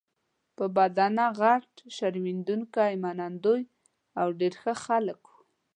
په 0.57 0.65
بدنه 0.77 1.25
غټ، 1.39 1.69
شرمېدونکي، 1.95 2.91
منندوی 3.03 3.63
او 4.19 4.27
ډېر 4.39 4.53
ښه 4.61 4.73
خلک 4.85 5.19
وو. 5.29 5.39